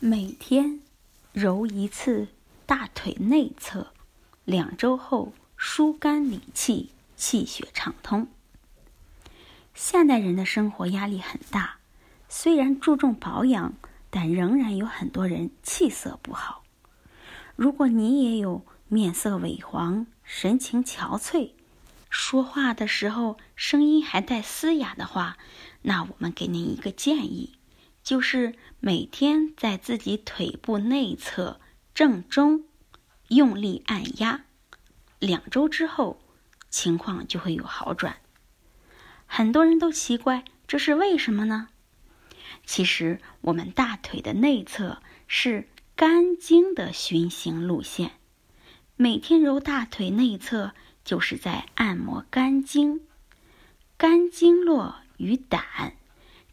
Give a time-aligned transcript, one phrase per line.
[0.00, 0.80] 每天
[1.32, 2.28] 揉一次
[2.66, 3.94] 大腿内侧，
[4.44, 8.28] 两周后疏肝理气，气血畅通。
[9.74, 11.78] 现代人的生活压力很大，
[12.28, 13.72] 虽然注重保养，
[14.10, 16.62] 但仍然有很多人气色不好。
[17.56, 21.52] 如果你也有面色萎黄、神情憔悴，
[22.10, 25.38] 说话的时候声音还带嘶哑的话，
[25.80, 27.54] 那我们给您一个建议。
[28.06, 31.60] 就是每天在自己腿部内侧
[31.92, 32.64] 正中
[33.26, 34.44] 用力按压，
[35.18, 36.20] 两周之后
[36.70, 38.20] 情况就会有好转。
[39.26, 41.66] 很多人都奇怪，这是为什么呢？
[42.64, 45.66] 其实我们大腿的内侧是
[45.96, 48.12] 肝经的循行路线，
[48.94, 53.00] 每天揉大腿内侧就是在按摩肝经。
[53.96, 55.96] 肝经络与胆，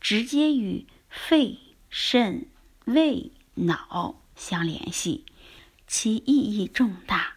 [0.00, 1.58] 直接与肺、
[1.90, 2.46] 肾、
[2.86, 5.26] 胃、脑相联系，
[5.86, 7.34] 其意义重大。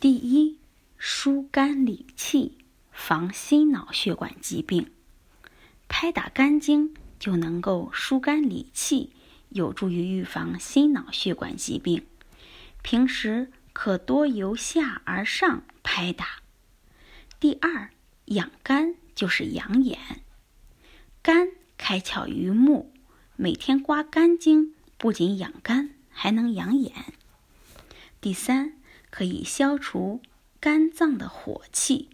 [0.00, 0.58] 第一，
[0.96, 2.56] 疏肝理气，
[2.90, 4.90] 防心脑血管疾病。
[5.86, 9.12] 拍打肝经就能够疏肝理气，
[9.50, 12.06] 有助于预防心脑血管疾病。
[12.80, 16.42] 平时可多由下而上拍打。
[17.38, 17.90] 第二，
[18.24, 19.98] 养肝就是养眼，
[21.22, 21.50] 肝。
[21.78, 22.92] 开窍于目，
[23.36, 26.92] 每天刮肝经，不仅养肝，还能养眼。
[28.20, 28.74] 第三，
[29.08, 30.20] 可以消除
[30.60, 32.10] 肝脏的火气。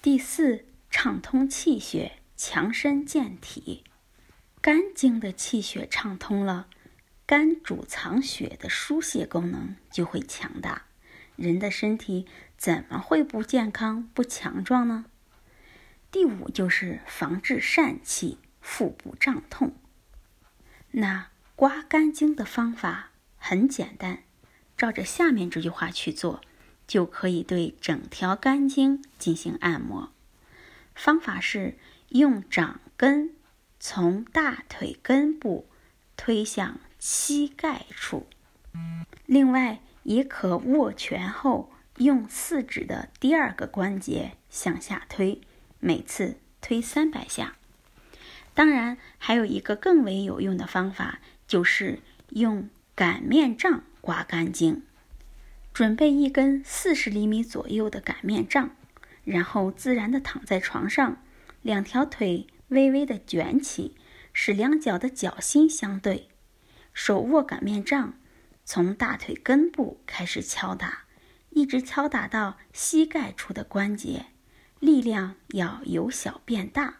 [0.00, 3.82] 第四，畅通气血，强身健体。
[4.60, 6.68] 肝经的气血畅通了，
[7.26, 10.84] 肝主藏血的疏泄功能就会强大，
[11.36, 15.06] 人的身体怎么会不健康、不强壮呢？
[16.10, 18.38] 第五，就是防治疝气。
[18.64, 19.74] 腹部胀痛，
[20.92, 24.24] 那刮肝经的方法很简单，
[24.76, 26.40] 照着下面这句话去做，
[26.86, 30.12] 就可以对整条肝经进行按摩。
[30.94, 31.76] 方法是
[32.08, 33.34] 用掌根
[33.78, 35.68] 从大腿根部
[36.16, 38.26] 推向膝盖处，
[39.26, 45.42] 另外也可握拳后用四指的第二个关节向下推，
[45.80, 47.56] 每次推三百下。
[48.54, 51.98] 当然，还有一个更为有用的方法，就是
[52.30, 54.82] 用擀面杖刮干净。
[55.72, 58.70] 准备一根四十厘米左右的擀面杖，
[59.24, 61.20] 然后自然的躺在床上，
[61.62, 63.96] 两条腿微微的卷起，
[64.32, 66.28] 使两脚的脚心相对，
[66.92, 68.14] 手握擀面杖，
[68.64, 71.06] 从大腿根部开始敲打，
[71.50, 74.26] 一直敲打到膝盖处的关节，
[74.78, 76.98] 力量要由小变大。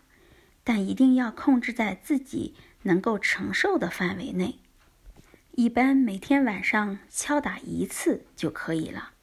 [0.65, 4.59] 但一定要控制在自己能够承受的范围内，
[5.53, 9.14] 一般每天晚上敲打一次就可以了。